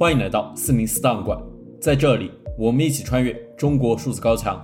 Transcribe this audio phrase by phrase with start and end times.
[0.00, 1.38] 欢迎来到四零四档案馆，
[1.78, 4.58] 在这里，我们一起穿越中国数字高墙。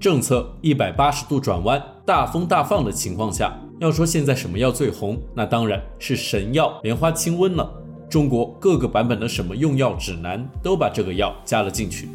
[0.00, 7.70] 政策一百八十度转弯，大风大放的情况下，要说现在什么药最红，那当然是神药莲花清瘟了。
[8.08, 12.08] 中国各个版本的什么用药指南都把这个药加了进去。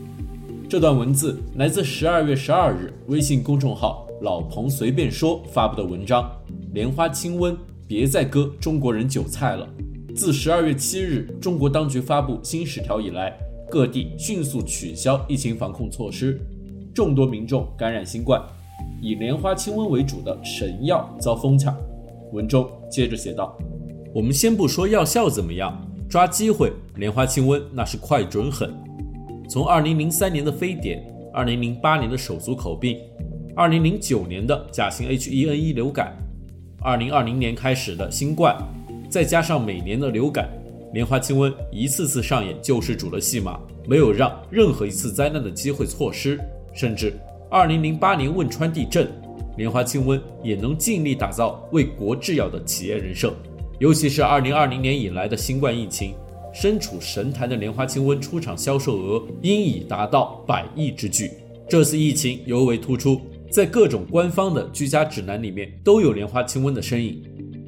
[0.68, 6.28] 这段文字来自十二月十二日微信公众号“老彭随便说”发布的文章，
[6.74, 7.56] 莲花清瘟。
[7.86, 9.70] 别再割中国人韭菜了。
[10.16, 13.36] 自十二月七日中国当局发布新十条以来，
[13.70, 16.40] 各地迅速取消疫情防控措施，
[16.94, 18.40] 众多民众感染新冠，
[19.02, 21.76] 以莲花清瘟为主的神药遭疯抢。
[22.32, 23.58] 文中接着写道
[24.14, 28.72] ：“我们先不说药效怎么样，抓机会，莲花清瘟那是快准狠。
[29.50, 31.04] 从二零零三年的非典，
[31.34, 33.00] 二零零八年的手足口病，
[33.56, 36.16] 二零零九年的甲型 H1N1 流感。”
[36.86, 38.56] 二零二零年开始的新冠，
[39.14, 40.50] 再加上每年的流感，
[40.92, 46.40] 莲花清瘟一次次上演救世主的戏码，没有让任何一次灾难的机会错失。
[46.74, 47.14] 甚至
[47.48, 49.08] 二零零八年汶川地震，
[49.56, 53.32] 莲花清瘟也能尽力打造为国制药的企业人设。
[53.78, 56.16] 尤其是二零二零年以来的新冠疫情，
[56.52, 61.30] 身处神坛的莲花清瘟出厂销售额应已达到百亿之巨。
[61.70, 63.22] 这次疫情尤为突出。
[63.52, 67.24] 在各种官方的居家指南里面都有莲花清瘟的身影。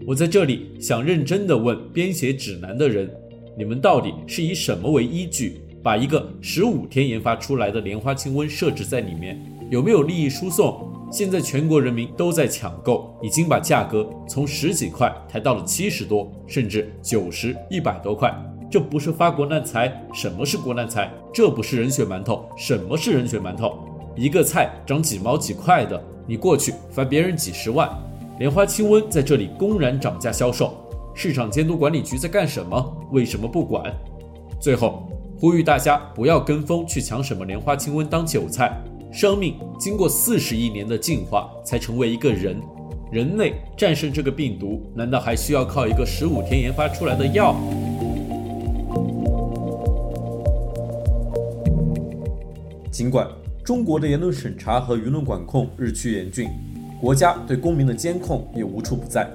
[0.08, 3.10] 我在这里想认真的问编写指南的人：
[3.58, 9.44] 你们到底是以什么为依据，把一个十五天研发出来的莲花清瘟设置在里面？
[9.72, 10.94] 有没有利益输送？
[11.12, 18.32] 现在全国人民都在抢购，已经把价格从十几块抬到了七十多，甚至九十、一百多块。
[18.70, 19.92] 这不是发国难财？
[20.14, 21.12] 什么是国难财？
[21.34, 22.48] 这不是人血馒头？
[22.56, 23.80] 什么是人血馒头？
[24.16, 27.90] 一个菜涨几毛几块的，你过去罚别人几十万。
[28.38, 30.74] 莲花清瘟在这里公然涨价销售，
[31.14, 33.08] 市场监督管理局在干什么？
[33.12, 33.94] 为什么不管？
[34.60, 35.08] 最后
[35.40, 38.78] 呼吁大家不要跟风去抢什么莲花清瘟当韭菜。
[39.10, 42.62] 生命经过四十亿年的进化才成为一个人，
[43.10, 47.56] 人类战胜这个病毒，难道还需要靠一个十五天研发出来的药？
[52.92, 53.26] 尽管。
[53.64, 56.48] 中国的言论审查和舆论管控日趋严峻，
[57.06, 59.30] 国家对公民的监控也无处不在，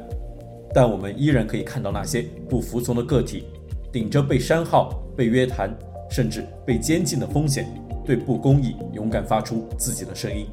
[0.75, 3.45] 但我们依然可以看到那些不服从的个体，
[3.93, 5.73] 顶着被删号、被约谈，
[6.11, 7.73] 甚至被监禁的风险，
[8.05, 10.49] 对不公义勇敢发出自己的声音。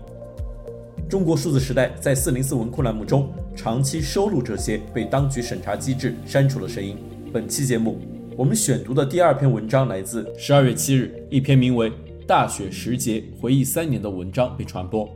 [1.09, 6.95] 中国数字时代在四零四文库栏目中长期收录这些被当局审查机制删除的声音。
[7.33, 7.97] 本期节目，
[8.37, 11.91] 我们选读的第二篇文章来自十二月七日，一篇名为。
[12.27, 15.09] 大雪时节回忆三年的文章被传播，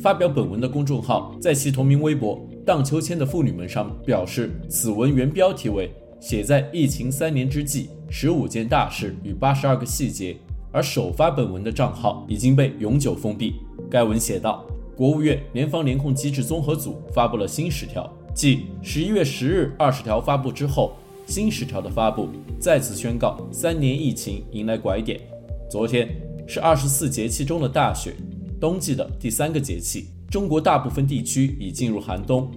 [0.00, 10.36] 发表本文的公众号在其同名微博“荡秋千的妇女们”上表示，此文原标题为“写在疫情三年之际，十五件大事与八十二个细节”，
[10.70, 13.54] 而首发本文的账号已经被永久封闭。
[13.90, 14.64] 该文写道：
[14.96, 20.92] 国务院联防联控机制综合组发布了新十条，继十一月十日二十条发布之后，
[21.26, 22.28] 新十条的发布
[22.60, 25.20] 再次宣告三年疫情迎来拐点。
[25.68, 26.08] 昨天。
[26.50, 28.14] 是二十四节气中的大雪，
[28.60, 30.08] 冬季的第三个节气。
[30.30, 32.50] 中国大部分地区已进入寒冬，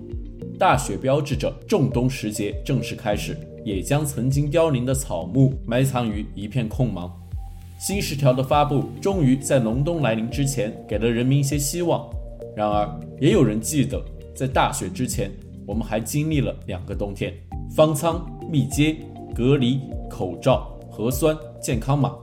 [0.59, 7.09] 大雪标志着仲冬时节正式开始，也将曾经凋零的草木埋藏于一片空茫。
[7.79, 12.09] 新十条的发布，终于在隆冬来临之前给了人民一些希望。
[12.55, 14.03] 然而，也有人记得，
[14.35, 15.31] 在大雪之前，
[15.65, 17.33] 我们还经历了两个冬天：
[17.73, 18.97] 方舱、密接、
[19.33, 19.79] 隔离、
[20.09, 22.13] 口罩、核酸、健康码。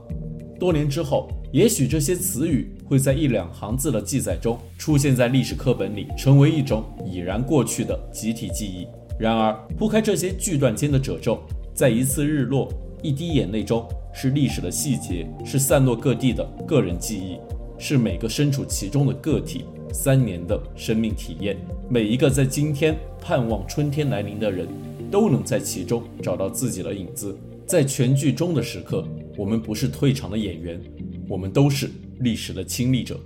[0.59, 1.27] 多年之后。
[1.51, 8.87] 也许这些词语会在一两行字的记载中出现在历史课本里，成为一种已然过去的集体记忆。
[9.19, 11.39] 然而，铺开这些句段间的褶皱，
[11.71, 12.67] 在一次日落、
[13.03, 17.37] 一滴眼泪中，是历史的细节，是散落各地的个人记忆，
[17.77, 21.55] 是每个身处其中的个体三年的生命体验。
[21.87, 24.67] 每一个在今天盼望春天来临的人，
[25.11, 27.37] 都能在其中找到自己的影子。
[27.67, 30.81] 在全剧终的时刻，我们不是退场的演员。
[31.27, 33.19] 我们都是历史的亲历者。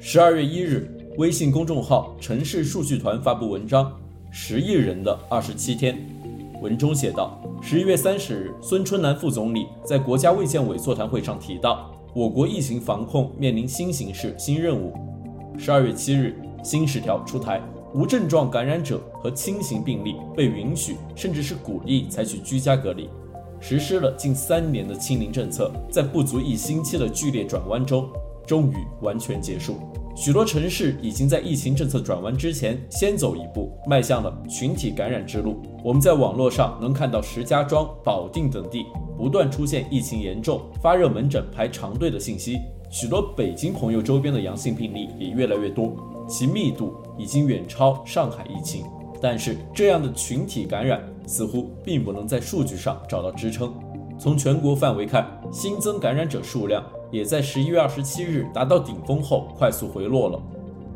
[0.00, 0.88] 十二月一日，
[1.18, 3.84] 微信公众号“城市数据团”发布文章
[4.30, 5.96] 《十亿人的二十七天》。
[6.60, 14.94] 文中写道：十一月三十日，孙春兰副总理在国家卫健委座谈会上提到，我国疫情防控面临新形势、新任务。
[15.58, 17.60] 十二月七日，新十条出台。
[17.92, 23.08] 无症状感染者和轻型病例被允许，甚至是鼓励采取居家隔离。
[23.66, 28.06] 实施了近三年的清零政策，在不足一星期的剧烈转弯中，
[28.46, 29.78] 终于完全结束。
[30.14, 35.62] 许多城市已经在疫情政策转弯之前先走一步，迈向了群体感染之路。
[35.82, 38.84] 我们在网络上能看到石家庄、保定等地
[39.16, 42.58] 不断出现疫情严重、发热门诊排长队的信息。
[42.90, 45.96] 许多北京朋友周边的阳性病例也越来越多，
[46.28, 48.84] 其密度已经远超上海疫情。
[49.22, 53.74] 但是，这样的群体感染似乎并不能在数据上找到支撑。
[54.18, 60.40] 从全国范围看，新增感染者数量也在十一月二十七日达到顶峰后快速回落了。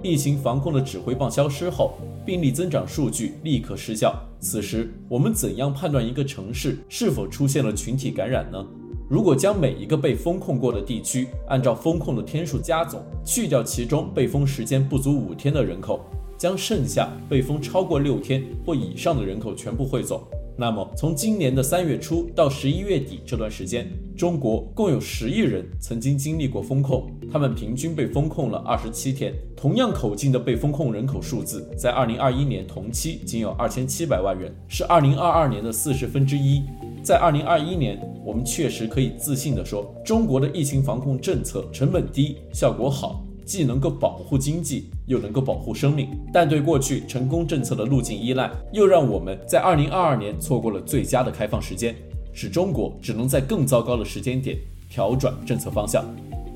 [0.02, 1.94] 疫情防控的指挥棒消失后，
[2.24, 4.14] 病例增长数据立刻失效。
[4.38, 8.64] 此时，我们怎样判断一个城市是否出现了群体感染呢？
[9.10, 16.04] 如果将每一个被封控过的地区按照封控的天数加总，去掉其中被封时间不足五天的人口，
[16.38, 20.22] 将剩下被封超过六天或以上的人口全部汇总。
[20.60, 29.32] 那么，从今年的三月初到十一月底这段时间，中国共有十亿人曾经经历过封控，他们平均被封控了二十七天。
[29.56, 36.64] 同样口径的被封控人口数字，在二零二一年同期仅有二千七百万人，是二零二二年的四十分之一。
[37.04, 43.24] 在二零二一年，我们确实可以自信地说，中国的疫情防控政策成本低，效果好。
[43.48, 51.96] 既能够保护经济，又能够保护生命，但对过去成功政策的路径依赖，又让我们在二零二二年错过了最佳的开放时间，
[52.34, 54.58] 使中国只能在更糟糕的时间点
[54.90, 56.04] 调转政策方向。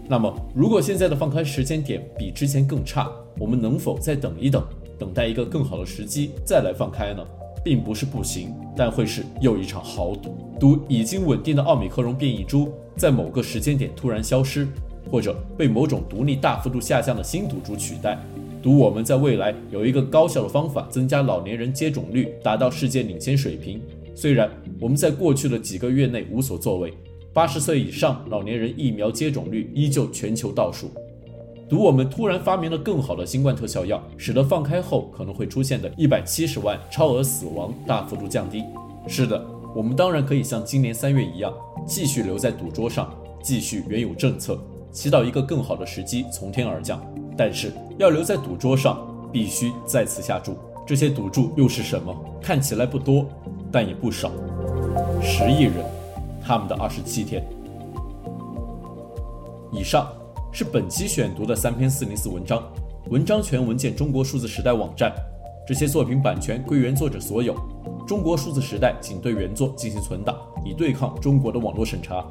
[0.06, 4.62] 那么，如果现在的放开时间点比之前更差，我们能否再等一等，
[4.99, 7.25] 等待一个更好的时机再来放开呢？
[7.65, 14.69] 并不是不行，但会是又一场豪赌，赌已经稳定的奥米克戎变异株在某个时间点突然消失。
[15.10, 18.19] 或者被某种毒力大幅度下降的新赌株取代，
[18.62, 23.81] 赌我们在未来有一个高效的方法增加老年人接种率，达到世界领先水平。
[24.14, 24.50] 虽然
[24.81, 26.93] 我们在过去的几个月内无所作为，
[27.32, 30.90] 八十岁以上老年人疫苗接种率依旧全球倒数。
[31.69, 38.62] 赌我们突然发明了更好的新冠特效药，使得放开后可能会出现的一百七十万超额死亡大幅度降低。
[39.08, 39.43] 是的，
[39.75, 41.50] 我们当然可以像今年三月一样，
[41.87, 43.10] 继续留在赌桌上，
[43.43, 44.62] 继续原有政策。
[44.93, 47.03] 祈祷一个更好的时机从天而降，
[47.37, 49.00] 但是要留在赌桌上，
[49.33, 50.55] 必须再次下注。
[50.87, 52.15] 这些赌注又是什么？
[52.43, 53.25] 看起来不多，
[53.71, 54.31] 但也不少。
[55.23, 55.75] 十亿人，
[56.44, 57.43] 他们的二十七天。
[59.73, 60.06] 以上
[60.53, 62.62] 是本期选读的三篇四零四文章，
[63.09, 65.11] 文章全文见中国数字时代网站。
[65.67, 67.56] 这些作品版权归原作者所有。
[68.06, 70.37] 中国数字时代仅对原作进行存档，
[70.67, 72.23] 以对抗中国的网络审查。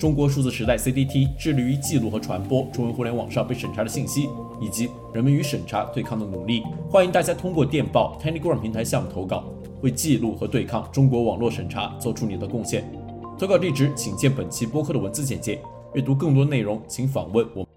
[0.00, 6.62] 中国数字时代 （CDT） 致力于记录和传播中文互联网上被审查的信息，以及人们与审查对抗的努力。
[6.88, 9.44] 欢迎大家通过电报 Telegram 平台项目投稿，
[9.82, 12.90] 为记录和对抗中国网络审查做出你的贡献。
[13.38, 15.60] 投稿地址请见本期播客的文字简介。
[15.92, 17.69] 阅读更多内容，请访问我。